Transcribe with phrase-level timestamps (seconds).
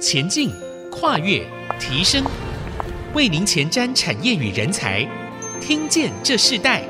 [0.00, 0.52] 前进、
[0.92, 1.44] 跨越、
[1.80, 2.24] 提升，
[3.14, 5.04] 为您前瞻产业与人才，
[5.60, 6.84] 听见这世代。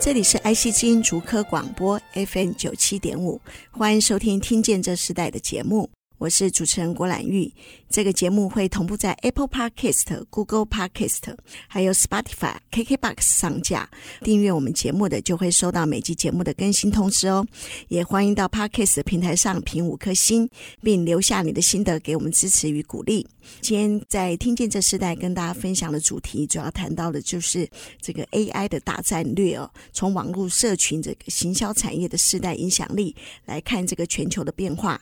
[0.00, 3.38] 这里是 IC 之音竹科广播 FM 九七点五，
[3.70, 5.90] 欢迎收听《听见这世代》的节目。
[6.18, 7.52] 我是主持人郭兰玉，
[7.90, 11.36] 这个节目会同步在 Apple Podcast、Google Podcast，
[11.68, 13.90] 还有 Spotify、KKBox 上架。
[14.22, 17.46] 订阅我们节目的就会收到每集节目的更新通知哦。
[17.88, 20.48] 也欢迎到 Podcast 平台上评五颗星，
[20.82, 23.26] 并留下你的心得，给我们支持与鼓励。
[23.60, 27.68] 今天在听见这世代跟大家分享的主题，主要谈到的就是
[28.00, 29.70] 这个 AI 的大战略哦。
[29.92, 33.14] 从网络社群这个行销产业的世代影响力
[33.44, 34.98] 来看，这个全球的变化。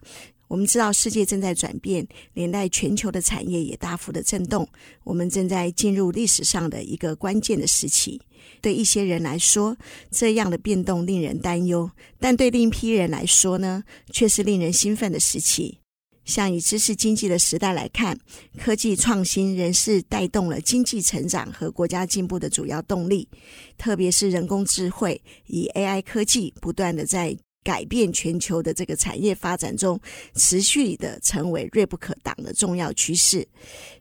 [0.55, 4.65] 我们知道世界正在转变，连带全球的产业也大幅的震动。
[5.03, 8.21] 我们正在进入历史上的一个关键的时期。
[8.61, 9.77] 对一些人来说，
[10.13, 11.91] 这样的变动令人担忧；
[12.21, 13.83] 但对另一批人来说呢，
[14.13, 15.81] 却是令人兴奋的时期。
[16.25, 18.17] 像以知识经济的时代来看，
[18.57, 23.29] 科技创新仍是带动了经济成长和国家进步的主要动力。
[23.77, 29.99] 特别是人工智慧以 AI 科技不断的在改变全球的这个产业发展中，
[30.37, 33.49] 持续的成为锐不可挡的重要趋势。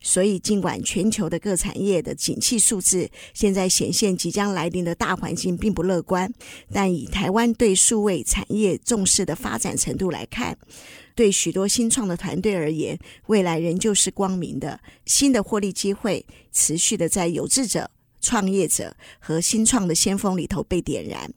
[0.01, 6.31] 所以，尽管全球的各产业的景气数字现在显现即将来临的大环境并不乐观，
[6.71, 10.57] 但以台湾对数位产业重视的发展程度来看，
[11.15, 14.81] 对许多新创的团队而言，未来仍旧是光明的。
[15.05, 17.89] 新的获利机会持续的在有志者、
[18.19, 21.33] 创业者和新创的先锋里头被点燃。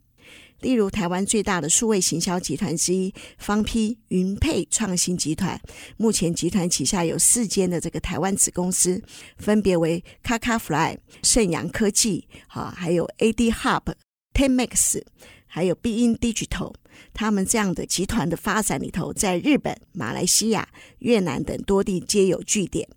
[0.66, 5.60] 例如，台湾最大的数位行销集团之一方批云配创新集团，
[5.96, 9.00] 目前集团旗下有四间的这个台湾子公司，
[9.38, 13.94] 分别为 KakaFly、盛阳科技，哈，还有 AD Hub、
[14.34, 15.04] Tenmax，
[15.46, 16.74] 还有 B In Digital。
[17.14, 22.88] 他们这样的集团的发展里头，在日本、马来西亚、越南等多地皆有据点。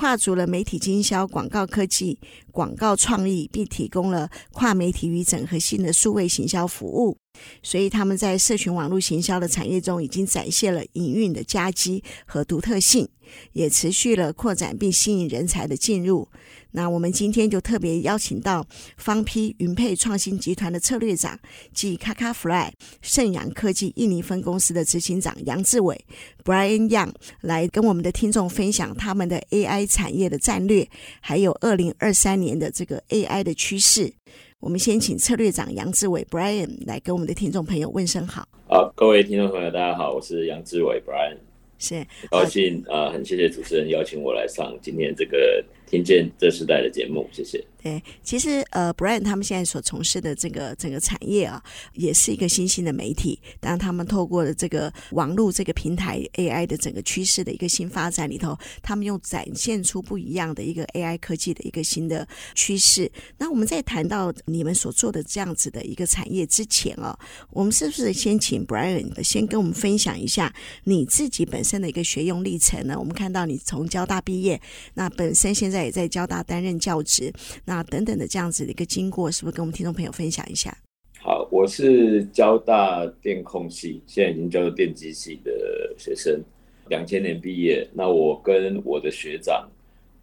[0.00, 2.18] 跨足了媒体经销、广告科技、
[2.50, 7.18] 广告创意，并提供了跨媒体与整合性的数位行销服务，
[7.62, 13.08] 所以他们在社群网络行销的产业中已经展现了营运的佳绩和独特性。
[13.52, 16.28] 也持续了扩展并吸引人才的进入。
[16.72, 21.38] 那我们今天就特别邀请到方批云配创新集团的策略长
[21.72, 26.04] 及 KakaFly 盛阳科技印尼分公司的执行长杨志伟
[26.44, 30.88] Brian Young 来跟我们的听众分享他们的 AI 产业的战略，
[31.20, 34.12] 还有二零二三年的这个 AI 的趋势。
[34.60, 38.46] 我们先请策略长杨志伟 Brian 来跟我们的听众朋友问声好。
[38.68, 41.38] 好，各位听众朋友，大家好，我是杨志伟 Brian。
[41.78, 47.62] 是，很高兴啊、呃，很谢谢主持人邀请我来上今天这个听见这时代的节目，谢谢。
[47.82, 51.62] 对，其实呃，Brian 他们现在所从事的这个整个产业啊，
[51.94, 53.40] 也是一个新兴的媒体。
[53.58, 63.10] 当他们透过了这个网络这个平台 AI 的整个趋势的一个新发展里头，他们又展现出不一样的一个 AI 科技的一个新的趋势。
[63.38, 67.18] 那我们在谈到你们所做的这样子的一个产业之前啊，
[67.50, 72.94] 我们是不是先请 Brian 先跟我们分享一下你自己本身的一个学用历程呢？
[72.98, 74.60] 我们看到你从交大毕业，
[74.92, 77.32] 那本身现在也在交大担任教职。
[77.64, 80.76] 那等等的这样子的一个经过，是不是跟我们听众朋友分享一下？
[81.22, 86.42] 好，我是交大电控系，现在已经叫做电机系的学生，
[86.88, 87.86] 两千年毕业。
[87.92, 89.68] 那我跟我的学长，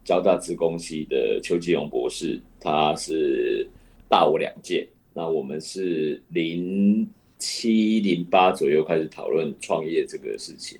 [0.04, 3.68] 交大资工系的邱继荣博士，他是
[4.08, 4.88] 大我两届。
[5.14, 7.08] 那我们是零
[7.38, 10.78] 七零八左右开始讨论创业这个事情，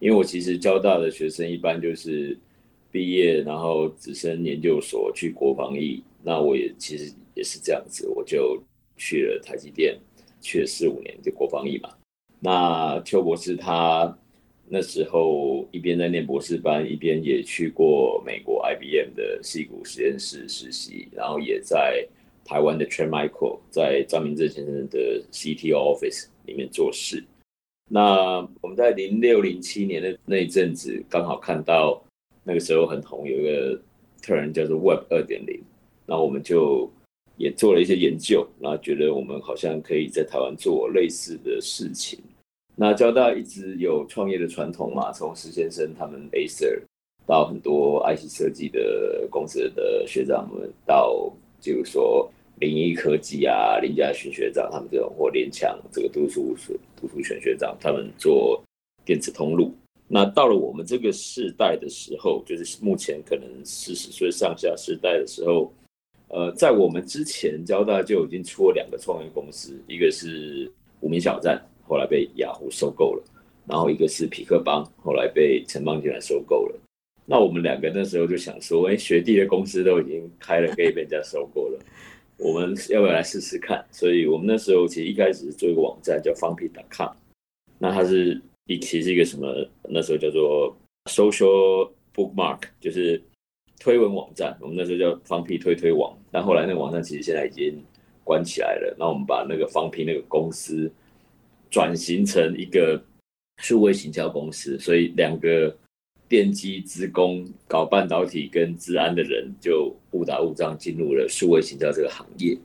[0.00, 2.36] 因为我其实交大的学生一般就是
[2.90, 6.02] 毕业，然后直升研究所去国防役。
[6.22, 8.62] 那我也其实也是这样子，我就
[8.96, 9.98] 去了台积电，
[10.40, 11.90] 去了四五年就国防役嘛。
[12.38, 14.16] 那邱博士他
[14.68, 22.06] 那时候一边在念博士班，一边也去过美国 IBM 的矽谷实验室实习，然后也在
[22.44, 27.24] 台湾的 Trend Micro，在张明正先生的 CTO Office 里面做事。
[27.88, 32.00] 那我们在零六零七年的那一阵子，刚好看到
[32.42, 33.80] 那个时候很红，有一个
[34.22, 35.60] term 叫做 Web 二点零。
[36.06, 36.90] 那我们就
[37.36, 42.18] 也做了一些研究，然后觉得我们好像可以在台湾做类似的事情。
[42.74, 46.80] 那交大一直有创业的传统嘛，从施先生他们 Acer
[47.26, 51.30] 到很多 IC 设计的公司的学长们，到
[51.62, 56.56] 比如说林一科技啊、林家勋学长他们这种，或联强这个读书
[56.96, 58.62] 读书全学长他们做
[59.04, 59.72] 电子通路。
[60.12, 65.72] 那到了我们这个世代的时候，就是目前可能四十岁上下世代的时候。
[66.32, 70.70] 呃，在我们之前，交大就已经出了两个创业公司，一个是
[71.00, 73.24] 无名小站，后来被雅虎收购了，
[73.66, 76.78] 然后一个是匹克邦，后来被城邦集团收购了。
[77.26, 81.80] 那我们两个那时候就想说，哎，学弟的公司都已经开了，可以被人家收购了，
[82.36, 83.84] 我们要不要来试试看？
[83.90, 87.10] 所以我们那时候其实一开始是做一个网站叫 Funky.com，
[87.76, 88.40] 那它是
[88.74, 89.68] 一其实是一个什么？
[89.88, 90.76] 那时候叫做
[91.06, 93.22] Social Bookmark，就是
[93.78, 94.56] 推文网站。
[94.60, 97.82] 我们那时候叫 Funky 推推网，但后来那个网站其实现在已经
[98.22, 98.94] 关起来了。
[98.98, 100.90] 那我们把那个 Funky 那个公司
[101.70, 103.02] 转型成一个
[103.58, 105.76] 数位行销公司，所以两个。
[106.30, 112.56] 电机、资工、搞半导体跟资安的人就误打误撞进入了数位行销这个行业。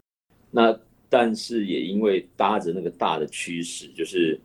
[0.52, 0.80] 那
[1.10, 4.40] 但是也因为搭着那个大的趋势，就是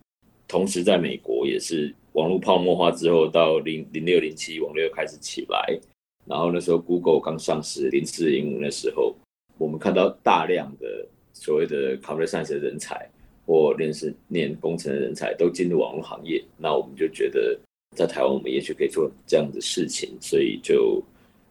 [0.50, 5.78] 同时在美国也是网络泡沫化之后，到零零六零七网络又开始起来，
[6.26, 9.14] 然后那时候 Google 刚上市零四零五那时候，
[9.58, 13.08] 我们看到大量的所谓的 Computer Science 的人才
[13.46, 17.56] 或认识念工程的人才都进入网络行业，那我们就觉得。
[17.96, 21.02] 在台湾，我们也许可以做这样的事情，所以就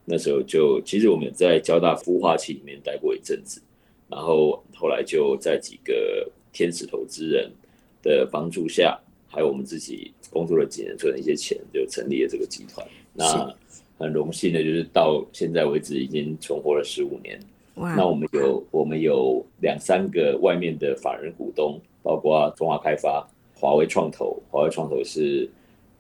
[0.06, 3.62] 那时候就其实我们在交大孵化器里面待过一阵子，
[4.08, 7.52] 然后后来就在几个天使投资人
[8.02, 12.86] 的帮助下，还有我们自己工作了几年赚了一些钱，就成立了这个集团。
[13.14, 13.56] 那
[13.98, 17.40] 很荣幸的就是到现在为止已经存活了十五年。
[17.76, 17.96] 哇！
[17.96, 24.42] 那我们有我们有两三个外面的法人股东，包括中华开发、华为创投。
[24.50, 25.50] 华为创投是。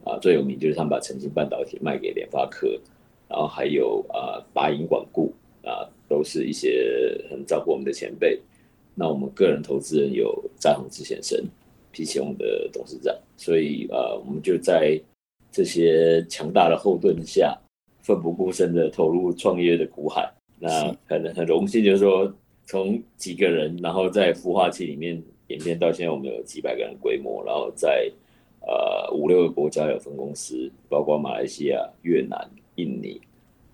[0.05, 2.69] 啊，最有名就是他们把成芯半导体卖给联发科，
[3.27, 5.29] 然后还有啊，八银管顾
[5.61, 8.39] 啊，都是一些很照顾我们的前辈。
[8.95, 11.37] 那我们个人投资人有詹宏志先生
[11.93, 14.99] ，PChome 的董事长，所以呃，我们就在
[15.51, 17.57] 这些强大的后盾下，
[18.01, 20.31] 奋不顾身的投入创业的苦海。
[20.59, 22.33] 那很很荣幸，就是说
[22.65, 28.11] 从几个人，然后在孵化器里面演变到现在，我们有几百个人规模，然后在。
[28.61, 32.37] 呃，五六个国家有分公司，包括马来西亚、越南、
[32.75, 33.19] 印尼、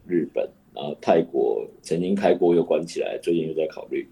[0.08, 4.08] 日本，然后泰国曾经开过又关起来，最近又在考虑，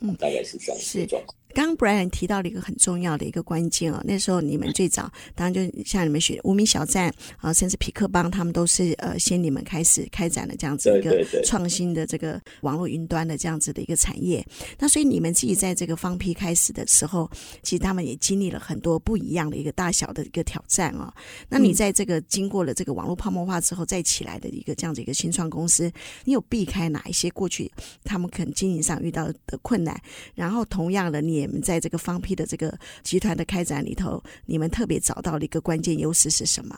[0.00, 1.36] 嗯，大概是这样子状况。
[1.56, 14.46] 刚刚 Brian 提到了一个很重要的一个关键哦，那时候你们最早，当然就像你们学无名小站啊，甚至匹克邦，他们都是呃先你们开始开展了这样子一个创新的这个网络云端的这样子的一个产业。
[14.78, 17.26] 那所以你们自己在这个方批开始的时候，
[17.62, 21.10] 其实他们也经历了很多不一样的一个大小的一个挑战哦。
[21.48, 25.90] 那你在这个经过了这个网络泡沫化之后再起来的一个这样子一个新创公司，
[26.26, 27.72] 你有避开哪一些过去
[28.04, 29.98] 他们可能经营上遇到的困难？
[30.34, 31.45] 然后同样的你也。
[31.46, 36.76] 你们在这个方 P 的这个集团的开展里头，你们特别找到了一个关键优势是什么？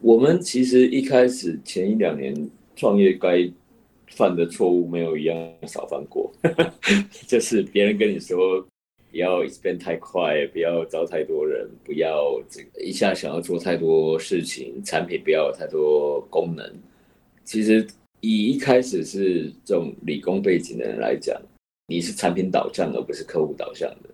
[0.00, 2.34] 我们其实一开始前一两年
[2.76, 3.50] 创业该
[4.08, 5.36] 犯的错误没有一样
[5.66, 6.30] 少犯过，
[7.26, 8.60] 就是别人跟你说
[9.10, 16.70] 不要 expand 太快，不要招太多人，不要这个一下想要做太多事情，产品不要有太多功能。
[17.44, 17.86] 其实
[18.20, 21.40] 以一开始是这种理工背景的人来讲。
[21.86, 24.08] 你是产品导向而不是客户导向的，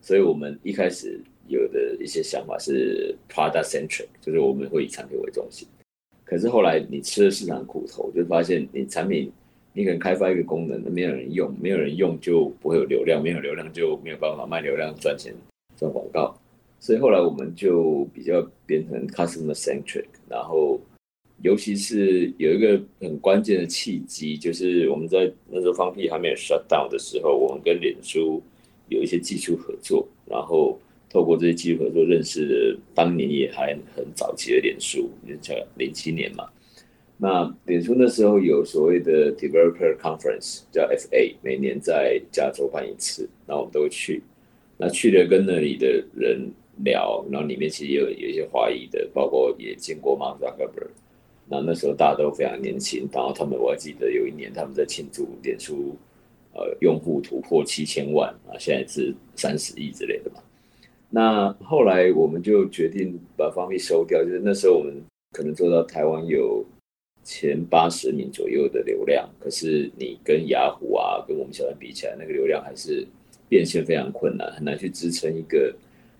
[0.00, 5.66] 所以我们一开始有的一些想法是 product centric，就是我们会以产品为中心。
[6.24, 9.32] 可是后来你吃了市场苦头，就发现你产品
[9.72, 15.34] 你可能开发一个功能，没有人用，没有人用就不会有流量，没有流量就没有办法卖流量赚钱
[15.76, 16.36] 赚广告。
[16.78, 20.80] 所以后来我们就比较变成 customer centric，然后。
[21.42, 28.42] 尤其是有一个很关键的契机，就是我们在那时候方 P 还没有 shut down 的时候，我们跟脸书
[28.88, 36.48] 有一些技术合作，然后透过这些技术合作认识了当年也还很早期的脸书，叫零七年嘛。
[37.18, 44.22] 那脸书那时候有所谓的 Developer Conference，叫 FA，每年在加州办一次，那我们都会去。
[44.78, 46.50] 那去了跟那里的人
[46.84, 50.90] 聊，然后里面其实也有有一些华裔的，包括也见过 Mark Zuckerberg。
[51.48, 55.94] 那那时候大家都非常年轻，然后他们我还记得有一年他们在庆祝脸书，
[56.52, 60.42] 呃，用户突破七千万啊，现在是三十亿之类的嘛。
[61.08, 64.92] 那后来我们就决定把方 P 收掉，就是那时候我们
[65.30, 66.64] 可能做到台湾有
[67.22, 73.06] 前八十名左右的流量，可是你跟雅虎啊，跟我们小站比起来，那个流量还是
[73.48, 75.72] 变现非常困难，很难去支撑一个，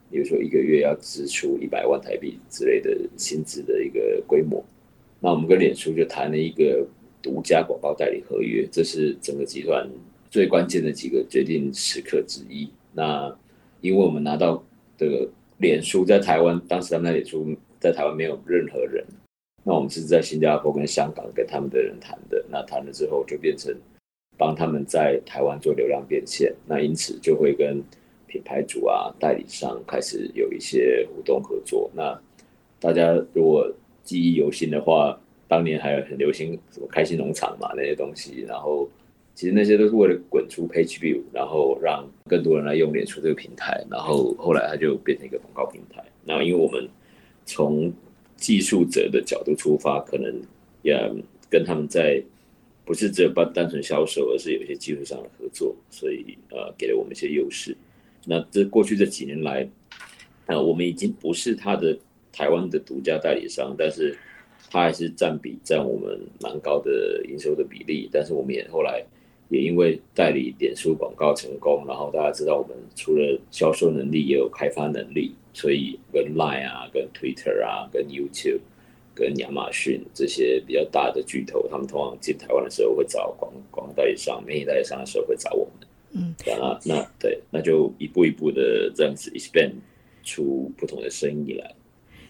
[0.09, 4.65] 比如说一个月要支出一百万台币之类的薪资的一个规模。
[5.21, 6.87] 那我们跟脸书就谈了一个
[7.23, 9.89] 独家广告代理合约，这是整个集团
[10.31, 12.69] 最关键的几个决定时刻之一。
[12.93, 13.35] 那
[13.81, 14.63] 因为我们拿到
[14.99, 19.05] 的脸书在台湾，当时他们脸书在台湾没有任何人，
[19.65, 22.45] 那我们是在新加坡跟香港跟他们的人谈的。
[22.49, 23.75] 那谈了之后就变成
[24.37, 27.83] 帮他们在台湾做流量变现，那因此就会跟
[28.27, 31.91] 品牌主啊、代理商开始有一些互动合作。
[31.95, 32.21] 那
[32.79, 33.73] 大家如果
[34.07, 38.89] 记忆犹新的话，当年还有很流行什么开心农场嘛那些东西，然后
[39.35, 46.03] 其实那些都是为了滚出 Page View，然后让更多人来用脸书这个平台，然后后来它就变成一个广告平台。
[46.25, 46.89] 然后因为我们
[47.45, 47.93] 从
[48.37, 50.33] 技术者的角度出发，可能
[50.83, 50.97] 也
[51.51, 52.23] 跟他们在
[52.85, 57.77] 不是只有单单纯销售，而是有一些技术上的合作，所以呃给了我们一些优势。
[58.25, 59.69] 那这过去这几年来，
[60.47, 61.97] 呃我们已经不是他的
[62.37, 64.15] 台湾的独家代理商，但是
[64.71, 68.11] 他还是占比占我们蛮高的营收的比例。
[68.13, 69.03] 但是我们也后来
[69.49, 75.35] 也因为代理脸书广告成功，然后大家知道我们除了销售能力，也有开发能力。
[75.55, 78.61] 所以跟 Line 啊、跟 Twitter 啊、跟 YouTube、
[79.15, 85.89] 跟亚马逊这些比较大的巨头，他们通常进台湾的时候会找广广告代理商、媒体代理商的时候会找我们。
[86.13, 89.73] 嗯，那那对，那就一步一步的这样子 expand
[90.23, 91.75] 出不同的生意来。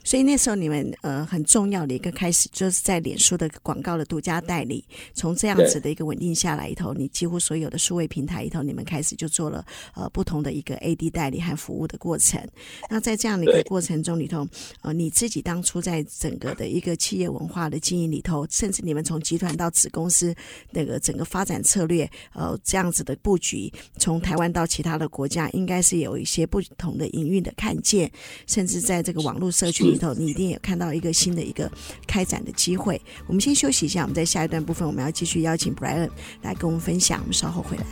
[0.07, 4.85] 所以那时候你们呃很重要的一个开始，就是在脸书的广告的独家代理，
[5.15, 12.41] 从这样子的一个稳定下来以后，你几乎所有的数位平台里头，你们开始就做了呃不同的一个 AD 代理和服务的过程。
[12.89, 14.47] 那在这样的一个过程中里头，
[14.83, 20.33] 呃你自己当初在整个的一个企业文化的经营里头，甚至你们从集团到子公司
[20.71, 28.09] 那个整个发展策略，呃这样子的布局，从台湾到其他的国家，应该是有一些不同的营运的看见，
[28.47, 29.96] 甚至在这个网络社群。
[29.99, 31.71] 头，你一定有看到一个新的一个
[32.07, 33.01] 开展的机会。
[33.27, 36.09] 我们先休息一下，我们在下一段部分，我们要继续邀请 Brian
[36.43, 37.21] 来跟我们分享。
[37.21, 37.85] 我们稍后回来。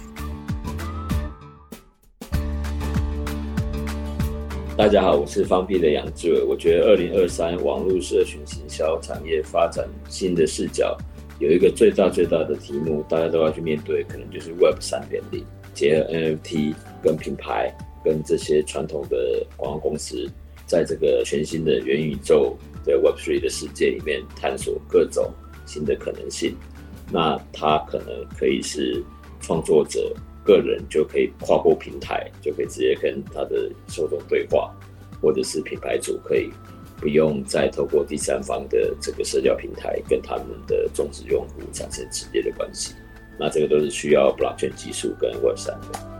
[4.77, 6.43] 大家好，我是方碧的杨志伟。
[6.43, 10.99] 我觉得二零二三网络社群行销产业发展新的视角，
[11.39, 15.45] 有一个最大最大的题目，大家都要去面对，可能就是 Web 三点零，
[15.75, 17.73] 结合 NFT 跟品牌
[18.05, 20.29] 跟这些传统的广告公司。
[20.75, 25.33] 在这个全新的元宇宙的 Web3 的世界里面，探索各种
[25.65, 26.57] 新的可能性。
[27.13, 29.01] 那它可能可以是
[29.41, 30.13] 创作者
[30.45, 34.75] 个人就可以跨过平台，就可以直接跟他的受众对话，
[35.23, 36.51] 或者是品牌主可以
[36.97, 42.95] 不用再透过第三方的这个社交平台跟他们的种植用户产生直接的关系。
[43.39, 46.14] 那这个都是需要 Blockchain 技术跟 Web3 的。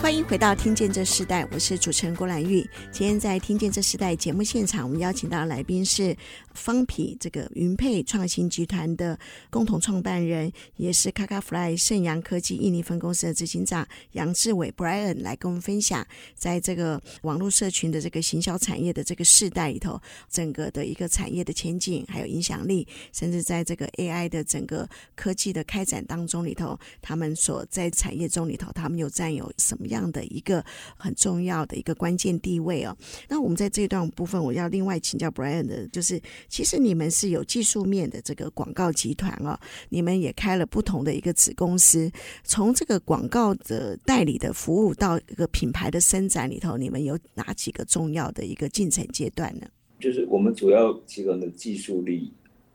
[0.00, 2.66] 欢迎回到《听见这时代》，我是主持人郭兰玉。
[2.90, 6.16] 今天在《听见这时代》节目现场，我们邀请到的来宾是
[6.60, 9.18] 方皮这个云配创新集团的
[9.50, 20.00] 共同创办人，也是 KakaFly 盛阳科技印尼分公司的执行长杨志伟 Brian 来跟我们分享，在这个网络社群的这个行销产业的这个世代里头，
[20.30, 29.90] 整个的一个产业的前景还有影响力，甚至在这个 AI 的整个科技的开展当中里头，他们所在产业中里头，他们又占有什么？
[29.90, 30.64] 样的一个
[30.96, 32.96] 很重要的一个关键地位哦。
[33.28, 42.10] 那我们在这一段部分，我要另外请教 Brian 的，就是其实你们是有技术面的这个广告集团哦，你们也开了不同的一个子公司，
[42.44, 49.66] 从这个广告的代理的服务到一个品牌的伸展里头，你们有哪几个重要的一个进程阶段呢？
[50.00, 52.30] 就是我们主要提供的技术力，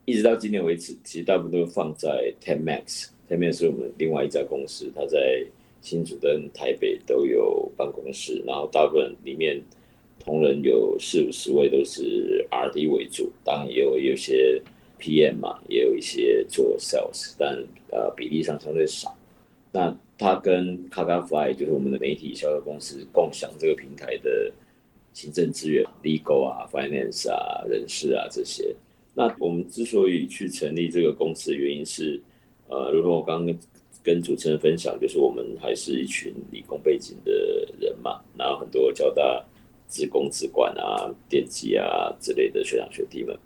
[0.06, 5.46] 一直到今年为止，其实大部分都放在 Ten Max，Ten Max 是我们另外一家公司，它在。
[5.82, 9.62] 新竹跟台北都有办公室，然后大部分里面
[10.26, 14.60] 同仁有四五十位，都是 R&D 为主，当然也有有些
[14.98, 17.56] PM 嘛，也有一些做 Sales，但
[17.92, 19.16] 呃比例上相对少。
[19.72, 24.52] 那他跟 KakaFly 就是我们的媒体销售公司共享这个平台的
[25.14, 28.74] 行政资源，Legal 啊、Finance 啊、人事啊这些。
[29.14, 32.20] 那我们之所以去成立这个公司的原因是，
[32.68, 33.58] 呃，如果我刚刚。
[34.02, 39.44] 跟主持人分享，就是我们还是一群理工背景的人嘛，然后很多交大
[39.86, 43.36] 资工、资管啊、电机啊之类的学长学弟们，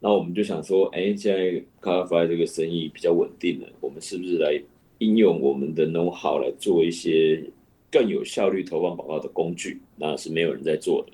[0.00, 4.60] 那我们就想说，哎，现在 KakaFly 这个生意比较稳定了，我们是不是来
[4.98, 7.42] 应用我们的 know how 来做一些
[7.90, 9.80] 更有效率投放广告的工具？
[9.96, 11.12] 那是没有人在做的，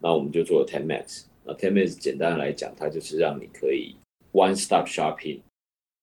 [0.00, 1.24] 那我们就做了 Ten Max。
[1.44, 3.94] 那 Ten Max 简单来讲，它就是让你可以
[4.32, 5.40] one stop shopping，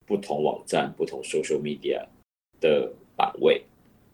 [0.05, 2.05] 不同网站、不同 social media。
[2.61, 3.61] 的版位，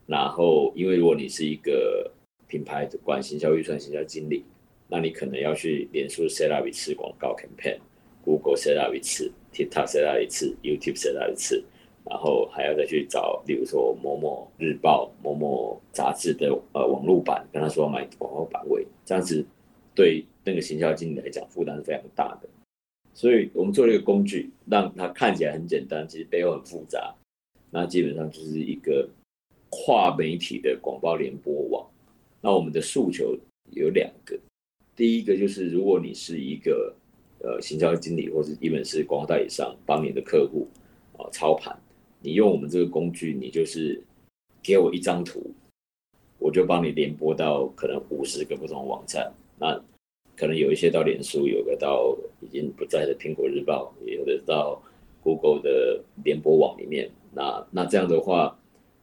[0.05, 2.11] 然后因为如果你是一个
[2.47, 4.43] 品牌管行销预算、行销经理，
[4.87, 11.63] 那你可能要去脸书 set up 一次广告 campaign，Google set up 一次，TikTok set up 一次，YouTube set up 一次，
[12.05, 19.45] 然后还要再去找，比如说某某日报、某某杂志的呃网络版，跟他说买广告版位，这样子
[19.95, 22.49] 对那个行销经理来讲负担是非常大的。
[23.13, 27.15] 所以我们做了一个工具，让它看起来很简单，其实背后很复杂。
[27.71, 29.09] 那基本上就是一个
[29.69, 31.89] 跨媒体的广告联播网。
[32.45, 33.35] 那我们的诉求
[33.71, 34.37] 有两个，
[34.95, 36.93] 第一个就是如果你是一个
[37.39, 40.67] 呃行销经理，或者一本是广告代理商，帮你的客户
[41.17, 41.75] 啊操盘，
[42.21, 43.99] 你用我们这个工具，你就是
[44.61, 45.41] 给我一张图，
[46.37, 49.83] 我就帮你联播到可能五十个不同网站，那
[50.37, 54.79] 可能有一些到脸书，有个到已经不在的苹果日报，也有的到
[55.23, 57.09] Google 的联播网里面。
[57.33, 58.55] 那那这样的话，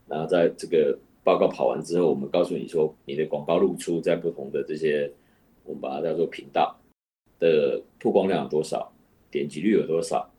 [0.07, 5.09] 然后在这个报告跑完之后，我们告诉你说，你的广告露出在不同的这些，
[5.63, 6.77] 我们把它叫做频道
[7.39, 8.91] 的曝光量有多少，
[9.31, 10.29] 点击率有多少，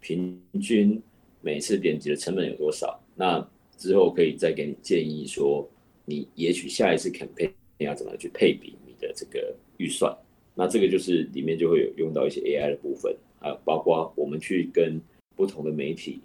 [0.00, 1.00] 平均
[1.42, 2.98] 每次点击的成本有多少。
[3.14, 5.68] 那之后可以再给你建议说，
[6.06, 10.16] 你也许下一次 campaign 你要怎么去配比你的这个预算。
[10.54, 14.98] 那这个就是里面就会有用到一些 AI 的部分，还有包括我们去跟
[15.36, 16.20] 不同的媒体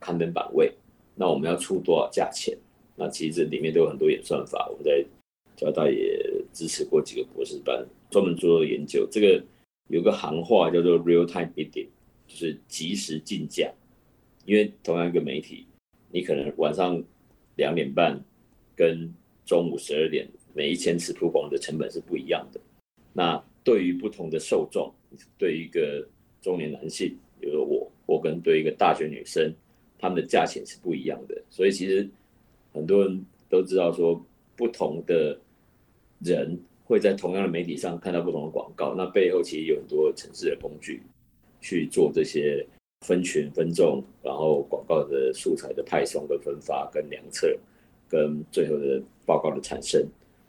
[0.00, 0.72] 刊登版位，
[1.14, 2.56] 那我们要出多少价钱？
[3.00, 5.02] 那其实这里面都有很多演算法，我们在
[5.56, 9.08] 交大也支持过几个博士班，专门做研究。
[9.10, 9.42] 这个
[9.88, 11.88] 有个行话叫做 real time bidding，
[12.28, 13.72] 就是即时竞价。
[14.44, 15.64] 因为同样一个媒体，
[16.12, 17.02] 你可能晚上
[17.56, 18.22] 两点半
[18.76, 19.10] 跟
[19.46, 22.60] 中午十二点，每一千次曝光的成本是不一样的。
[23.14, 24.92] 那对于不同的受众，
[25.38, 26.06] 对一个
[26.42, 29.50] 中年男性，比如说我，我跟对一个大学女生，
[29.98, 31.42] 他们的价钱是不一样的。
[31.48, 32.06] 所以其实。
[32.72, 34.24] 很多人都知道说，
[34.56, 35.38] 不同的
[36.20, 41.02] 人会在同样的媒体上看到不同的广告，那背后其实有很多城市的工具
[41.60, 42.66] 去做这些
[43.06, 47.56] 分群分众，然后广告的素材的派送跟分发跟量测，
[48.08, 50.06] 跟最后的报告的产生。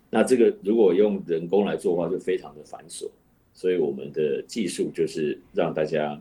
[0.10, 3.10] 那这个如果用人工来做的话，就非常的繁琐。
[3.54, 6.20] 所以我们的技术就是让大家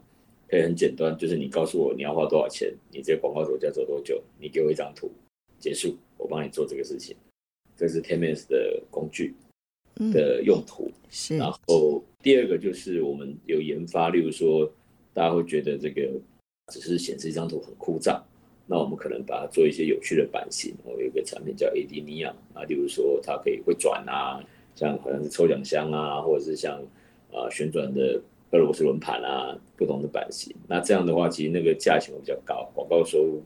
[0.48, 5.10] 可以很简单，就是你告诉我你要花多少钱，你这个广告走价走多久，你给我一张图。
[5.60, 7.14] 结束，我帮你做这个事情。
[7.76, 9.34] 这是 Temes 的工具
[10.12, 10.84] 的用途。
[10.86, 11.36] 嗯、是。
[11.36, 14.70] 然后第二个就是我们有研发，例如说
[15.14, 16.10] 大家会觉得这个
[16.72, 18.20] 只是显示一张图很枯燥，
[18.66, 20.74] 那我们可能把它做一些有趣的版型。
[20.84, 24.42] 我有一个产品叫 AD Neon 啊，例如说它可以会转啊，
[24.74, 26.80] 像好像是抽奖箱啊，或者是像
[27.30, 28.20] 啊、呃、旋转的
[28.50, 30.54] 俄罗斯轮盘啊，不同的版型。
[30.68, 33.42] 那这样的话，其实那个价钱会比较高，广告收入。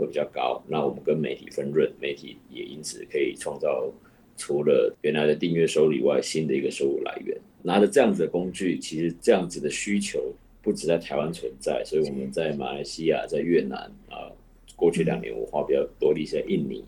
[0.00, 3.92] 会比较高，那我们跟媒体分润，媒体也因此可以创造
[4.36, 7.36] 除了原来的订阅收入以外，新的一个收入来源。
[7.62, 10.32] 拿着这样子的工具，其实这样子的需求
[10.62, 14.32] 不止在台湾存在，所以我们在马来西亚、在越南啊，
[14.74, 16.82] 过去两年我花比较多的一些印尼，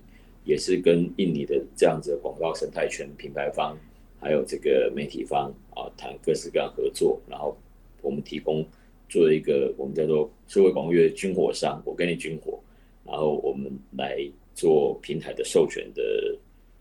[0.47, 3.77] 也是跟印尼的这样子的广告生态圈、品牌方
[4.19, 7.55] 还有这个媒体方啊谈各式各样合作，然后
[8.01, 8.67] 我们提供
[9.11, 12.59] 做一个我们叫做社会广告业军火商，我给你军火。
[13.05, 14.19] 然后我们来
[14.55, 16.03] 做平台的授权的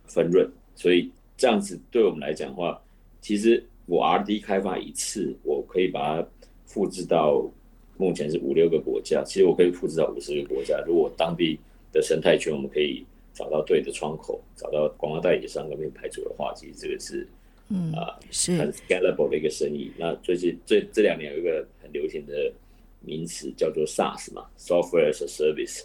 [0.05, 2.79] 分润，所以这样子对我们来讲的话，
[3.21, 6.27] 其实我 R&D 开发一次，我可以把它
[6.65, 7.49] 复制到
[7.97, 10.81] 目前是五六个国家，其实我可以复制到五十个国家。
[10.85, 11.59] 如果当地
[11.91, 17.27] 的生态圈我们可以找到对的窗口，找到广告代理商跟品牌主的话，其实这个是
[17.69, 19.91] 嗯啊是很 scalable 的一个生意。
[19.97, 22.51] 那最近这这两年有一个很流行的
[22.99, 25.83] 名词叫做 SaaS 嘛，Software as a Service。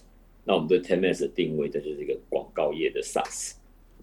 [0.49, 3.55] 那我们对 10X 的定位，这就是一个广告业的 SaaS，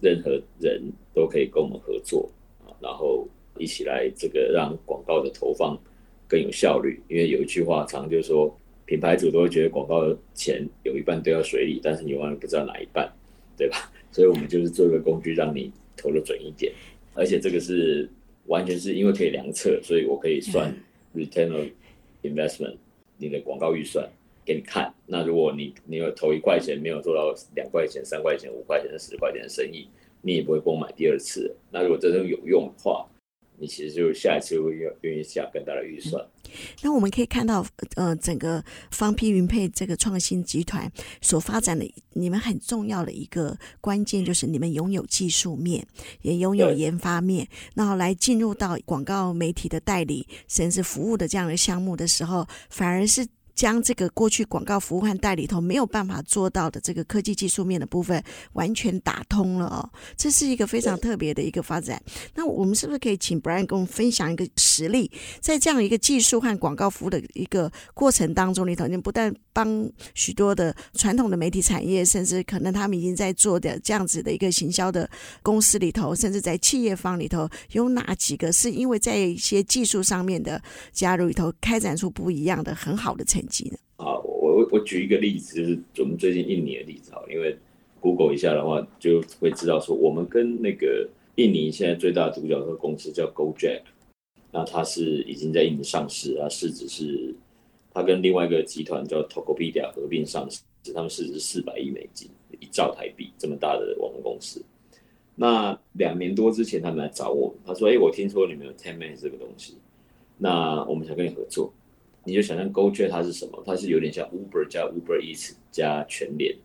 [0.02, 2.30] 任何人都可以跟我们合作
[2.66, 3.26] 啊，然后
[3.58, 5.74] 一起来这个让广告的投放
[6.28, 7.00] 更有效率。
[7.08, 8.54] 因为有一句话常就是说，
[8.84, 13.10] 品牌主都会觉得广告的钱有一半丢到水里，但是你永远不知道哪一半，
[13.56, 13.90] 对吧？
[14.12, 16.70] 所以我们就是做一个工具，让你投的准一点，
[17.14, 18.06] 而且这个是
[18.48, 20.70] 完全是因为可以量测，所以我可以算
[21.14, 21.72] return on
[22.22, 22.76] investment，
[23.16, 24.06] 你的广告预算。
[24.44, 29.88] 给你看，那如果你你有投一块钱没有做到两块钱、三块钱、五块钱、十块钱的生意，
[30.20, 31.56] 你也不会跟我买第二次。
[31.70, 33.06] 那如果真正有用的话，
[33.56, 36.22] 你其实就下一次会愿愿意下更大的预算。
[36.22, 36.50] 嗯。
[36.82, 37.64] 那我们可以看到，
[37.96, 40.90] 呃，整个方批云配这个创新集团
[41.22, 45.86] 所发展的，你们很重要的一个关键就是你们拥有技术面，
[46.22, 53.26] 也拥有研发面，然后来进入到广告媒体的代理甚至服务的这样的项目的时候，反而是。
[53.54, 58.22] 将这个过去广告服务和代理头没有办法做到的这个科技技术面的部分
[58.54, 62.02] 完全打通了哦，这是一个非常特别的一个发展。
[62.34, 75.08] 那我们是不是可以请 Brian 跟我们分享一个实例，在这样一个技术和广告服务的一个过程当中里头，你不但帮许多的传统的媒体产业，甚至可能他们已经在做的这样子的一个行销的
[75.42, 80.60] 公司里头，甚至在企业方里头，有哪几个是因为在一些技术上面的
[80.92, 83.43] 加入里头，开展出不一样的很好的成
[83.96, 87.56] 啊，我我我举一个例子，就是我们最近印尼的例子哈，因为
[88.00, 93.82] Google 一下的话，就会知道说，我们跟那个印尼现在最大的独角兽公司叫 Gojek，
[94.50, 97.34] 那它是已经在印尼上市，它市值是
[97.92, 100.60] 它跟另外一个集团叫 Tokopedia 合并上市，
[100.92, 102.28] 他们市值四百亿美金，
[102.60, 104.62] 一兆台币这么大的网络公司。
[105.36, 109.76] 那两年多之前，他们来找我，他说：“哎，我听说你们有 Tenman 这个东西，
[110.38, 111.72] 那我们想跟你合作。”
[112.24, 113.62] 你就想象 Gojek 它是什么？
[113.66, 116.56] 它是有点像 Uber 加 Uber Eats 加全联，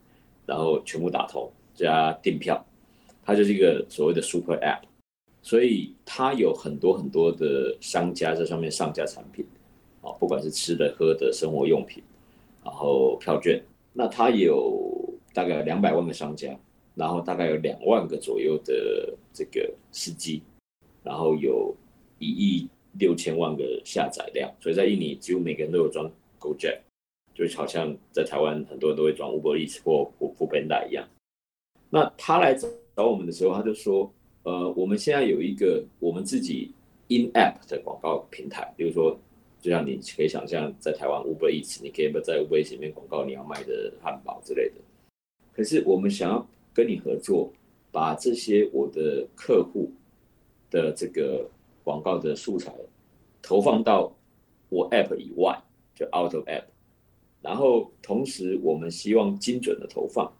[0.45, 2.65] 然后全部打通加订票，
[3.24, 4.82] 它就是一个所谓的 Super App。
[5.41, 9.45] 所以它有很多很多的商家在上面上架产品，
[10.02, 12.04] 啊，不管是吃的、喝的、生活用品，
[12.63, 13.62] 然后票券。
[13.93, 16.58] 那它有大概两百万个商家，
[16.95, 20.41] 然后大概有两万个左右的这个司机，
[21.04, 21.76] 然后有
[22.17, 22.69] 一亿。
[22.97, 26.80] 六千万个下载量，所以在印尼几乎每个人都有装 Gojek，
[27.36, 31.08] 就好像在台湾很多人都会装 Uber Eats 或 Foodpanda 一样。
[31.89, 34.12] 那他来找我们的时候，他就说
[34.43, 36.71] ：“呃，我们现在有一个我们自己
[37.10, 39.17] In App 的广告平台，比如说，
[39.62, 44.75] 就像你可以想象，在台湾 Uber Eats，你可以在 Uber Eats 里面广告你要卖的汉堡之类的。
[45.54, 47.54] 可是我们想要跟你合作，
[47.91, 49.91] 把这些我的客户
[50.71, 51.47] 的这个。”
[51.89, 52.71] 广告的素材
[53.41, 54.15] 投放到
[54.69, 55.60] 我 App 以外，
[55.95, 56.65] 就 Out of App，
[57.41, 60.32] 然后同时我们希望精准的投放。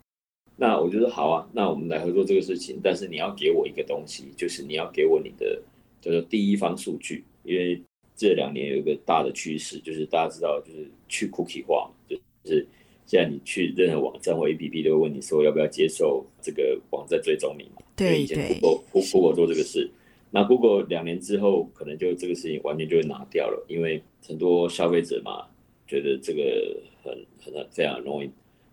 [0.56, 2.80] 那我觉得好啊，那我们来合作这个事情。
[2.84, 5.60] 但是你要给我一个东西，就是你要给我你的
[6.00, 7.82] 叫做第一方数据，因为
[8.16, 12.68] 这两年有一个大的趋势，就是大家知道，就是去 Cookie 化，就是
[13.08, 17.82] 现在你去任何网站或 APP 都会问你说要不要接受这个网站追踪你嘛？
[17.96, 19.90] 对，以前 Google Google 做这个事。
[20.32, 25.48] 那 Google 两年之后，可能就这个事情完全就会拿掉了，因为很多消费者嘛，
[25.88, 28.30] 觉得这个很很很非常容易。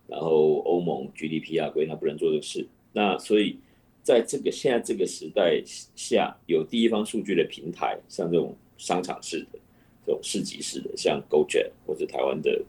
[0.06, 2.66] 然后欧盟 GDP 啊规定他不能做这个事。
[2.92, 3.58] 那所以
[4.02, 5.60] 在这个现在这个时代
[5.94, 9.58] 下，有第一方数据的平台，像这种商场式的、
[10.04, 12.62] 这种市集式的，像 GoJet 或者台湾的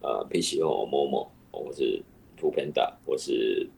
[0.00, 2.00] 呃 PayPal 或 Momo，或是
[2.40, 3.68] Foodpanda 或是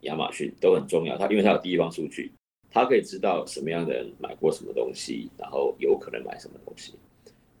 [0.00, 1.16] 亚马逊都很重要。
[1.16, 2.32] 它因为它有第一方数据。
[2.70, 6.94] 他可以知道什么样的人买过什么东西，然后有可能买什么东西。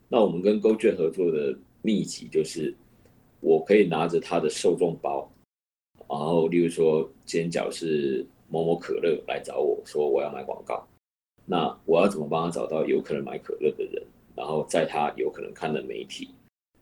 [0.08, 2.74] 那我们跟 Gojek 合作的秘籍就是，
[3.40, 5.30] 我可以拿着他的受众包，
[6.08, 10.86] 然后例如说，尖角是某某可乐来找我说我要买广告，
[11.44, 14.02] 那我要怎么帮他找到有可能买可乐的人，
[14.34, 16.30] 然后在他有可能看的媒体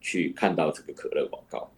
[0.00, 1.68] 去看到这个可乐广告，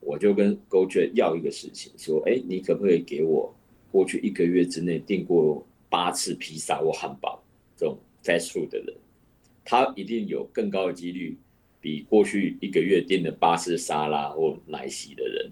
[0.00, 3.54] 我就跟 Gojek 要一个事情，说，哎，你可不可以给我
[3.92, 7.42] 过去一个月之内订过八次披萨或汉堡
[7.76, 8.96] 这种 fast food 的人，
[9.64, 11.36] 他一定有更高的几率，
[11.80, 15.50] 比过去一个月订的八次沙拉或奶昔的人，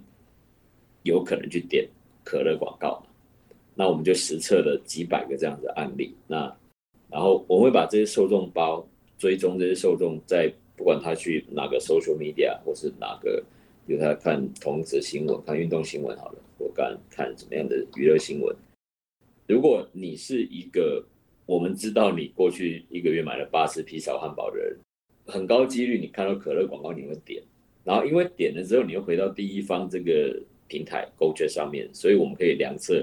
[1.03, 1.89] 有可能去点
[2.25, 3.05] 可乐广告。
[3.75, 6.15] 那我们就实测了几百个这样的案例。
[6.27, 6.57] 那
[7.11, 8.87] 然后我会把这些受众包
[9.19, 13.43] 追踪这些受众，在不管他去哪个 social media 或是哪个，
[13.87, 18.55] 比如他看同则新闻、看运动新闻好了，或看看什么样的娱乐新闻。
[19.49, 21.03] 如果你是一个
[21.47, 24.77] 我们知道你过去一个月买了八十披萨汉堡的人，
[25.25, 27.43] 很高几率你看到可乐广告你会点，
[27.83, 33.03] 然后因为点了之后你又回到第一方这个平台，goj 上面，所以我们可以量测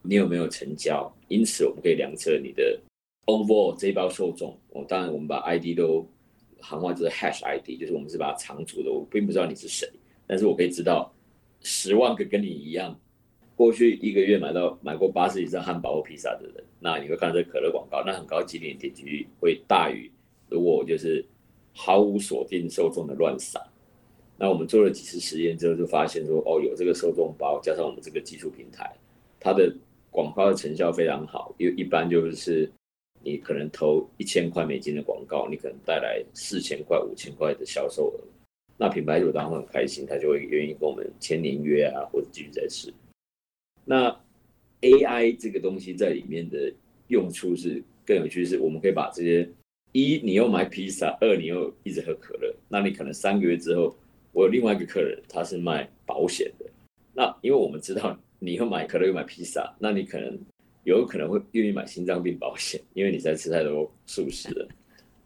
[0.00, 2.80] 你有没有成交，因此我们可以量测你的
[3.26, 4.58] overall 这一包受众。
[4.70, 6.08] 我当然我们把 ID 都
[6.60, 9.86] 行话就是 hash ID，就是我们是把它藏住的，我并不知道你是谁，
[10.26, 11.14] 但是我可以知道
[11.60, 12.98] 十万个跟你一样。
[13.62, 20.10] 过去一个月买到买过八十以上汉堡或披萨的人，那你会看到这可乐广告，那很高几率点击率会大于
[20.48, 21.24] 如果就是
[21.72, 23.62] 毫无锁定受众的乱撒。
[24.36, 28.92] 那我们做了几次实验之后，就发现说，哦，有这个受众包加上我们这个技术平台，
[29.38, 29.72] 它的
[30.10, 31.54] 广告的成效非常好。
[31.56, 32.68] 因为一般就是
[33.22, 38.18] 你可能投一千块美金的广告，你可能带来四千块、五千块的销售额。
[38.76, 42.92] 那品牌主当然很开心，他就会愿意跟我们签年约啊，或者继续再试。
[43.84, 44.14] 那
[44.80, 46.72] AI 这个东西在里面的
[47.08, 49.48] 用处是更有趣，是我们可以把这些
[49.92, 53.96] 一你又买披萨，二你又一直喝可乐，那你可能三个月之后，
[54.32, 56.66] 我有另外一个客人，他是卖保险的，
[57.12, 60.38] 那因为我们知道你又买可乐又买披萨，那你可能
[60.84, 64.68] 有可能会愿意买心脏病保险，因为你在吃太多素食了，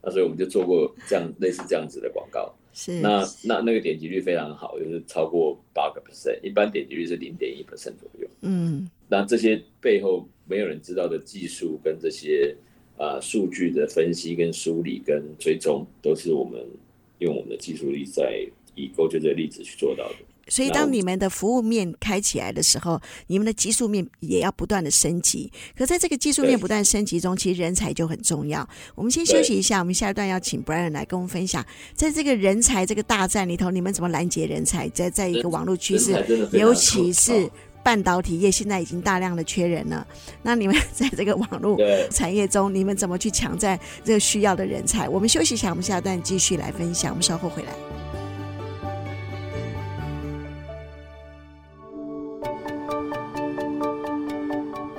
[0.03, 2.55] 那所以我们就做过这样类似这样子的广告。
[2.79, 8.29] 是那那那个点击率非常好，就是超过八个 percent，一般点击率是零点一 percent 左右。
[8.43, 12.55] 嗯，那这些背后没有人知道的技术跟这些
[12.99, 16.61] 啊数据的分析跟梳理跟追踪，都是我们
[17.21, 20.17] 用我们的技术力在以 Gojek 这个例子去做到的。
[20.48, 25.52] 所以当你们的服务面开起来的时候，你们的技术面也要不断的升级。
[25.76, 28.68] 可在这个技术面不断升级中，其实人才就很重要。
[28.94, 34.88] 我们先休息一下，我们下一段要请 Brian 来跟我们分享，在这个人才这个大战里头，你们怎么拦截人才？
[34.90, 36.12] 在在一个网络趋势，
[36.52, 37.50] 尤其是。
[37.82, 40.04] 半导体业现在已经大量的缺人了，
[40.42, 41.78] 那你们在这个网络
[42.11, 45.09] 产业中，你们怎么去抢占这个需要的人才？
[45.09, 47.12] 我们休息一下，我们下段继续来分享。
[47.12, 48.06] 我们稍后回来。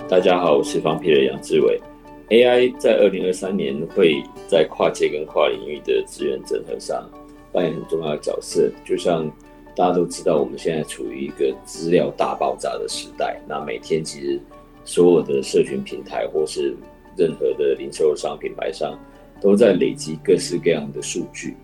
[0.09, 1.77] 大家好，我是方皮的杨志伟。
[2.29, 7.05] AI 在二零二三年会在跨界跟跨领域的资源整合上
[7.51, 9.29] 扮演很重要的角色，就像。
[9.75, 13.39] 大家都知道，我们现在处于一个资料大爆炸的时代。
[13.47, 14.39] 那每天其实
[14.83, 16.75] 所有的社群平台或是
[17.15, 18.97] 任何的零售商品牌商
[19.39, 21.55] 都在累积各式各样的数据。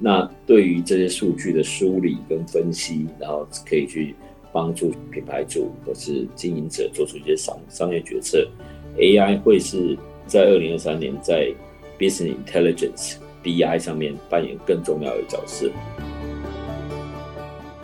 [0.00, 4.16] 那对于这些数据的梳理跟分析，然后可以去
[4.52, 8.48] 帮助品牌主或是经营者做出一些商商业决策。
[8.96, 11.52] AI 会是在二零二三年在
[11.98, 15.70] Business Intelligence BI 上面扮演更重要的角色。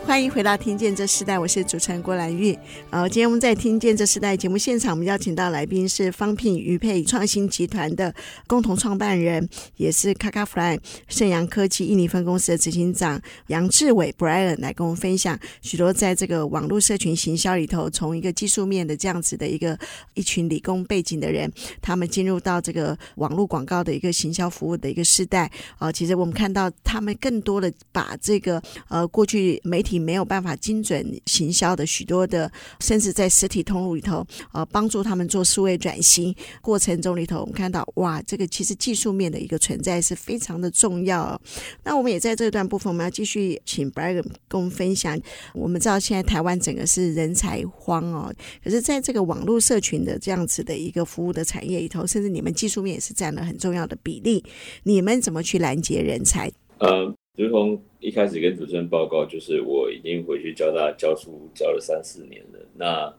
[0.07, 2.57] 欢迎回到《听见这时代》，我是主持人郭兰玉。
[2.91, 8.15] 好，今天我们在《听见这时代》节目现场，我们邀请到来宾是方聘瑜沛创新集团的
[8.47, 19.77] 共同创办人，也是 KakaFly 盛阳科技印尼分公司的执行长杨志伟 Brian 来跟我们分享许多在这个网络社群行销里头，从一个技术面的这样子的一个
[20.15, 25.51] 一群理工背景的人，他们进入到这个网络广告的一个行销服务的一个时代。
[25.79, 29.96] 啊，其实我们看到他们更多的把这个呃过去媒体。
[29.97, 41.41] 你没有办法精准行销的许多的，甚至在实体通路里头，呃，帮助他们做数位转型过程中里头，我们看到哇，这个其实技术面的一个存在是非常的重要。
[41.83, 45.19] 那我们也在这段部分，我们要继续请 Brian 跟我们分享。
[45.55, 48.31] 我们知道现在台湾整个是人才荒哦，
[48.63, 54.45] 可是在这个网络社群的这样子的一个服务的产业里头，甚至你们技术面也是占了很重要的比例。
[54.83, 56.53] 你们怎么去拦截人才？
[56.81, 57.81] 呃，如同。
[57.99, 62.61] 一开始跟主持人报告，就是我已经回去交大教书教了三四年了。
[62.75, 63.13] 那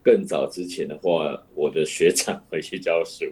[0.00, 3.26] 更早之前的话，我的学长回去教书，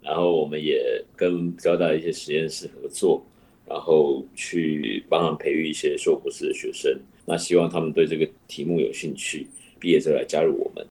[0.00, 3.24] 然后我们也跟交大一些实验室合作，
[3.66, 6.96] 然后去帮他培育一些硕博士的学生。
[7.24, 9.48] 那希望他们对这个题目有兴趣，
[9.80, 10.86] 毕业之后来加入我们。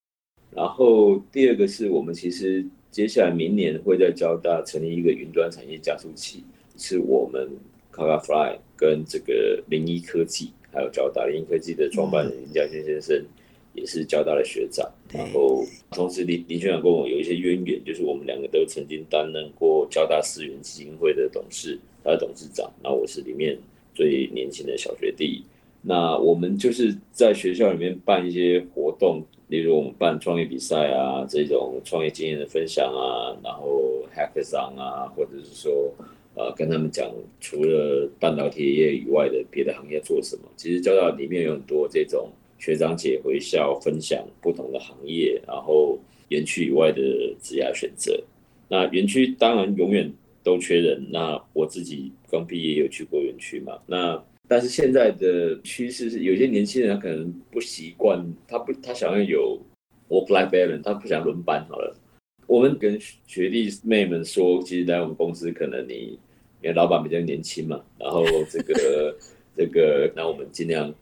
[0.51, 6.43] 然后第二个是我们其实接下来明年会在交大成立一个云端产业加速器，
[6.75, 7.49] 是我们
[7.97, 8.59] KakaFly。
[8.79, 13.25] 跟这个零一科技，还有交大零一科技的创办人林嘉轩先生，
[13.73, 14.87] 也是交大的学长。
[15.11, 22.71] 然后同时林林学长跟我有一些渊源，就是我们两个都曾经担任过交大思源基金会的董事，他的董事长。
[22.83, 23.57] 那我是里面
[23.95, 25.43] 最年轻的小学弟。
[25.81, 35.91] 那我们就是在学校里面办一些活动，例如我们办创业比赛啊，这种创业经验的分享啊，然后 Hackathon 啊，或者是说。
[36.37, 40.43] 呃，跟他们讲，除了半导体业以外的别的行业做什么？
[40.55, 45.97] 其实交大里面有很多这种学长姐回校分享不同的行业，然后
[46.29, 47.01] 园区以外的
[47.41, 48.23] 职业选择。
[48.69, 51.07] 那园区当然永远都缺人。
[51.09, 53.79] 那我自己刚毕业有去过园区嘛？
[53.87, 59.59] 那但是现在的趋势是，有些年轻人可能不习惯，他不他想要有
[60.07, 61.97] work-life balance，他不想轮班好了。
[62.45, 66.19] 我们跟学弟妹们说，其实来我们公司可能你。
[66.67, 69.15] 因为老板比较年轻嘛，然后这个
[69.55, 70.93] 这个，那我们尽量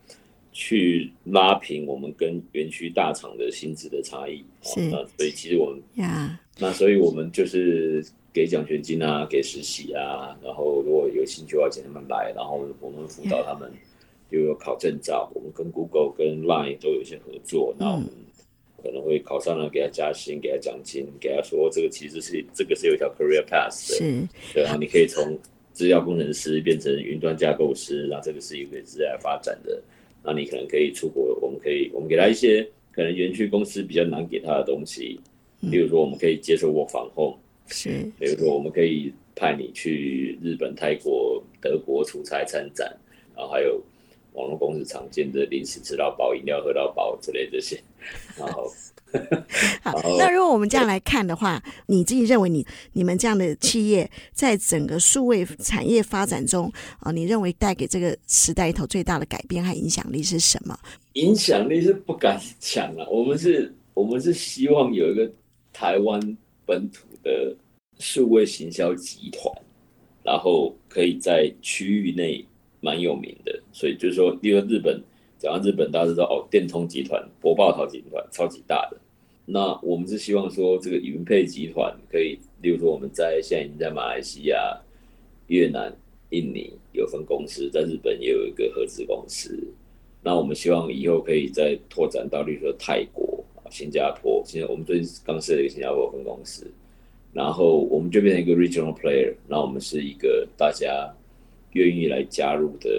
[0.52, 4.46] 去拉平我们跟园区大厂的薪资的差异。
[4.62, 13.72] 是，那所以其实我们呀，那所以我们就是给奖学金啊，给实习啊，然后如果有兴趣的话，请他们来，然后我们辅导他们，
[14.32, 15.28] 就有考证照。
[15.34, 18.08] 我们跟 Google、跟 Line 都有一些合作，那我们。
[18.84, 25.36] 可能会考上了，给他加薪，给他奖金，给他说这个其实是这个是有一条 career path 的，是，对啊，你可以从
[25.76, 29.80] 资料工程师变成云端架构师，那这个是一个职业发展的，
[30.24, 35.20] 那你可能可以出国，我们可以我们给他一些可能园区公司比较难给他的东西，
[35.70, 42.92] 比如说我们可以接受 work from home，是，比如说我们可以派你去日本、泰国、德国出差参展，
[43.36, 43.80] 然后还有。
[44.36, 47.82] 网络公司常见的零食吃到饱、饮料喝到饱之类这些，
[48.38, 48.70] 然后
[49.82, 50.00] 好。
[50.18, 60.78] 那如果我们这样来看的话，你自己认为你你们这样的企业在整个数位产业发展中啊，你认为带给这个时代里头最大的改变和影响力是什么？
[61.14, 63.08] 影响力是不敢讲啊。
[63.10, 65.32] 我们是，我们是希望有一个
[65.72, 66.20] 台湾
[66.66, 67.56] 本土的
[68.00, 69.50] 数位行销集团，
[70.24, 72.46] 然后可以在区域内。
[72.86, 75.02] 蛮有名的，所以就是说，例如日本
[75.40, 78.98] 讲到日本，大家知道哦，电通集团、博报桃集团超级大的。
[79.48, 84.80] 那我们是希望说，这个云配集团可以，例如说我们在现在已经在马来西亚、
[85.48, 85.92] 越南、
[86.30, 89.58] 印尼有分公司，在日本也有一个合资公司。
[90.22, 94.42] 那我们希望以后可以再拓展到，例如说泰国、新加坡。
[94.46, 96.66] 现在我们最近刚设了一个新加坡分公司，
[97.34, 99.34] 然后我们就变成一个 regional player。
[99.48, 101.14] 那我们是一个大家
[101.76, 102.90] 愿意来加入的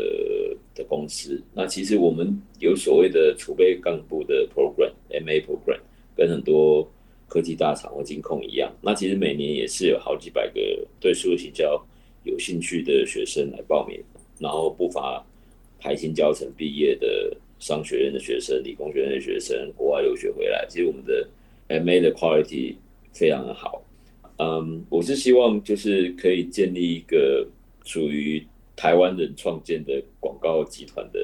[0.75, 1.43] 的公司。
[1.53, 5.81] 那其实我们有所谓的储备干部的 program，MA program。
[6.19, 6.91] 跟很多
[7.29, 10.61] 科技大厂或金控一样，那其实每年也是有好几百个
[10.99, 11.79] 对数位行销
[12.25, 14.03] 有兴趣的学生来报名，
[14.39, 15.23] 然后不乏
[15.79, 20.65] 台新教成毕业的商学院的学生、理工学院的学生、国外留学回来。
[20.71, 21.29] 其实我们的
[21.69, 22.77] MA 的 quality
[23.13, 23.85] 非常的好。
[24.39, 27.47] 嗯，我是希望就是可以建立一个
[27.85, 28.43] 属于
[28.77, 31.19] 台湾人创建的广告集团的。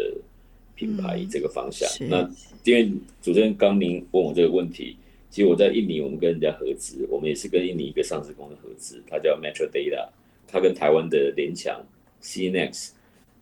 [0.74, 2.30] 品牌这个方向，嗯、那
[2.64, 4.96] 因为主持人刚您问我这个问题，
[5.30, 10.08] 其实我在印尼，我们跟人家合资，我们也是跟印尼一个上市公司合资，它叫 Metro Data，
[10.48, 11.84] 它跟台湾的联强
[12.20, 12.92] CNX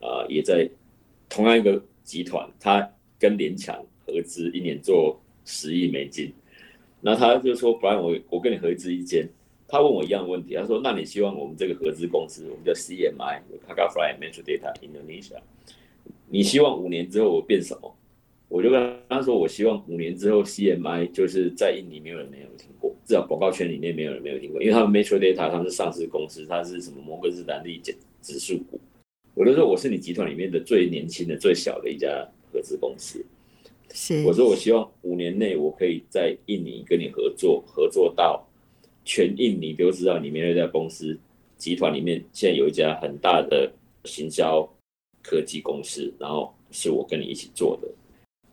[0.01, 0.68] 啊、呃，也在
[1.31, 2.87] 同样一个集团，它
[3.18, 6.31] 跟联强合资，一年做十亿美金。
[7.01, 9.27] 那他就说，不然我我跟你合资一间，
[9.70, 15.38] 他问我一样的问题，他说，那你希望我们这个合资公司，我们叫 CMI，Kakavai Metro Data Indonesia。
[16.28, 17.96] 你希望五年之后我变什么？
[18.48, 28.80] 我就跟他说，我希望五年之后 CMI 就是在印尼没有人没有听过，至少广告圈里面没有人没有听过，因为他们 Metro Data 他们是上市公司，它是什么摩根士丹利指指数股。
[29.35, 32.09] 我就说我是你集团里面的最年轻的、最小的一家
[32.52, 33.24] 合资公司。
[33.92, 38.44] 是，我说我希望五年内我可以在印尼跟你合作，合作到
[39.11, 41.18] 全印尼都知道里面那家公司
[41.57, 43.68] 集团里面现在有一家很大的
[44.05, 44.64] 行销。
[45.23, 47.88] 科技公司，然后是我跟你一起做的。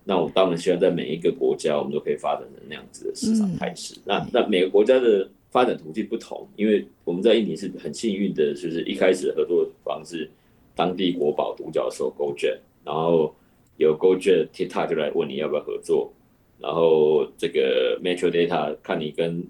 [0.03, 3.95] 那我当然希望在每一个国家，我们都可以发展成那样子的市场态势。
[3.99, 10.29] 嗯、那那每个国家的发展途径不同，因为我们在印尼是很幸运的，就是一开始合作方式，
[10.75, 13.33] 当地国宝独角兽 Gojek，然后
[13.77, 16.11] 有 Gojek TikTok 就来问你要不要合作，
[16.59, 19.41] 然后这个 Metro Data 看你跟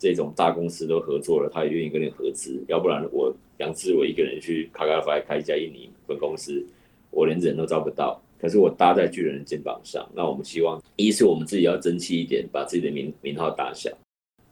[0.00, 6.64] 这种大公司都合作了，他也愿意跟你合资，要不然我杨志伟一个人去 Kakavai 开一家印尼分公司，
[7.10, 8.18] 我连人都招不到。
[8.40, 13.92] 可是我搭在巨人的肩膀上，那我们希望一是我们自己要争气一点，把自己的名名号打响；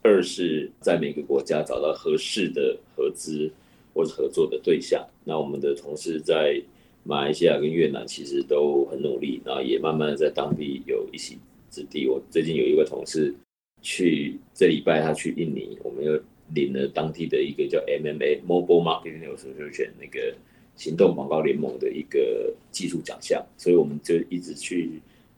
[0.02, 3.50] 二是在每个国家找到合适的合资
[3.94, 5.02] 或者合作的对象。
[5.24, 6.62] 那我们的同事在
[7.04, 11.38] 马来西亚跟越南其实都很努力，然后也慢慢在当地有一席
[11.70, 12.06] 之地。
[12.06, 13.34] 我最近有一位同事。
[13.82, 16.20] 去这礼拜他去印尼，我们又
[16.54, 20.34] 领了当地的一个叫 MMA Mobile Marketing Association 那个
[20.76, 24.90] 行动广告联盟的一个技术奖项，所以我们就一直去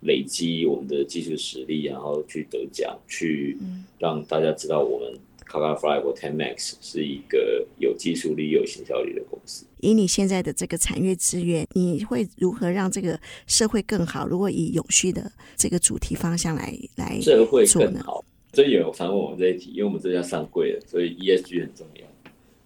[0.02, 3.56] 累积我们的技术实力，然后去得奖，去
[3.98, 9.66] 让大家知道我们 Kakavai 或 10MAX 是一个有技术力、有行销力的公司。
[9.80, 14.26] 以你现在的这个产业资源，你会如何让这个社会更好？
[14.26, 17.42] 如果以永续的这个主题方向来来做呢？
[17.42, 18.24] 社会更好。
[18.52, 22.02] 所以有常问我们这一题，因为我们这要上柜了，所以 ESG 很重要。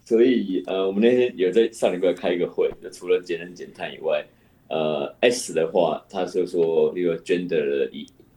[0.04, 4.24] 所以呃，我们那天有在上礼拜开一个会，就除了节能减碳以外，
[4.68, 7.90] 呃，S 的话，他就说，例如 gender 的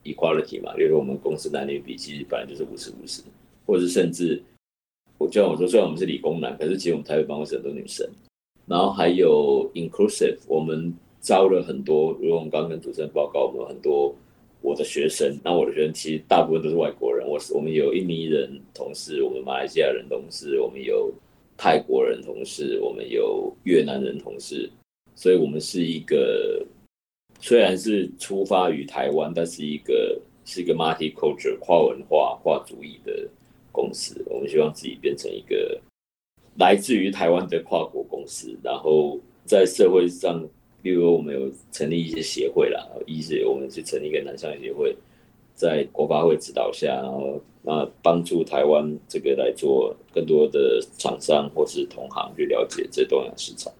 [0.04, 3.22] equality 嘛，例如说我们公司男女比其实本来就是五十五十，
[3.66, 4.42] 或者是甚至，
[5.16, 8.06] 我就像我说，虽然我们是理工男，可是其实我们台北办公室很多女生。
[8.66, 14.14] 然后还有 inclusive，我们招了很多，如果我们刚刚跟主持人报告，我们很多。
[14.60, 17.26] 我的学生，那我的学生其实大部分都是外国人。
[17.26, 21.12] 我是我们有印尼人同事，我们马来西亚人同事，我们有
[21.56, 24.68] 泰国人同事，我们有越南人同事。
[25.14, 26.66] 所以，我们是一个
[27.40, 33.28] 虽然是出发于台湾，但是一个是一个 multi-culture 跨文化、跨族裔的
[33.72, 34.22] 公司。
[34.26, 35.80] 我们希望自己变成一个
[36.58, 40.44] 来自于台湾的跨国公司，然后在社会上。
[40.82, 44.96] 例如，我们有成立一些协会啦，一是我们是成立一个南向协会，
[45.54, 53.72] 在国发会指导下，然后那帮助台湾这个来做更多的厂商或是同行去了解这东亚市场。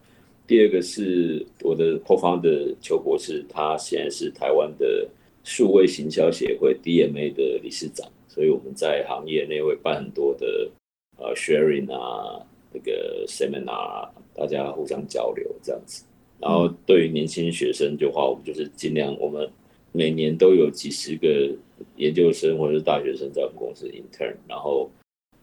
[0.45, 5.07] 第二个是我的 co-founder 邱博士，他现在是台湾的
[5.43, 10.69] 数位行销协会 DMA 的理事长，所以我们在行业内会办很多的
[11.17, 16.03] 呃 sharing 啊，这个 seminar，大家互相交流这样子。
[16.39, 19.49] 然后对于年轻学生的话，我们就是尽量，我们
[19.91, 21.53] 每年都有几十个
[21.97, 24.89] 研究生或者是大学生在我们公司 intern，然后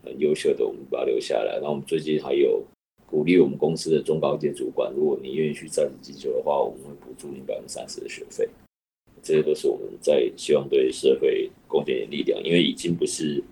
[0.03, 1.57] 很优秀的我们把他留下来。
[1.57, 2.65] 然后我们最近还有
[3.07, 8.49] 鼓励我们公司的中高阶主管，如果你愿意去在职进修的话，我们会补助你百分之三十的学费。
[9.23, 13.43] 这些都是我们在希望对社会贡献的力量，因为已经不是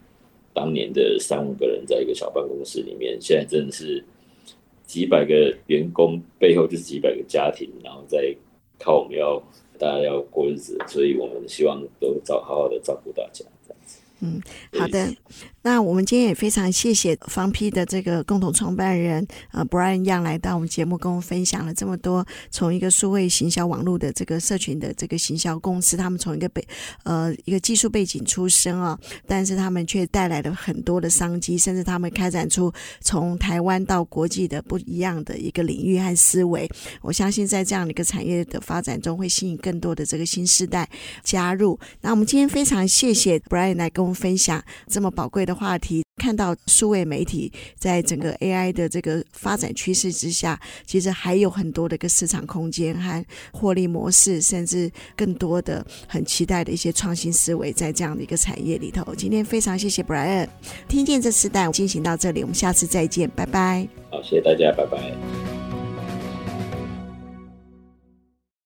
[0.53, 4.05] 当年的三五个人在一个小办公室里面，现在真的是
[4.87, 8.35] 几百个员工背后就是几百个家庭，然后再
[8.79, 9.43] 靠我们要
[9.79, 14.01] 大家要过日子，所以我们希望都照好好的照顾大家这样子。
[14.25, 14.41] 嗯，
[14.79, 15.15] 好的。
[15.63, 26.67] 那我们今天也非常谢谢方 P 的这个共同创办人呃 Brian Young 来到我们节目，跟我们分享了这么多，从一个数位行销网络的这个社群的这个行销公司，他们从一个背
[27.05, 32.71] 呃一个技术背景出身啊，但是他们却带来了很多的商机，甚至他们开展出
[33.01, 36.69] 从台湾到国际的不一样的一个领域和思维。
[37.01, 40.87] 我相信在这样的一个产业的发展中，会吸引更多的这个新时代
[41.23, 41.79] 加入。
[42.03, 45.55] 那我们今天非常谢谢 Brian 来跟我们分享这么宝贵的。
[45.55, 59.15] 话题，看到数位媒体在整个 AI 的这个发展趋势之下，其实还有很多的一个市场空间和获利模式，甚至更多的很期待的一些创新思维在这样的一个产业里头。
[59.15, 60.49] 今天非常谢谢 Brian，
[60.89, 63.87] 听见这时代进行到这里，我们下次再见，拜拜。
[64.11, 65.74] 好，谢谢大家，拜拜。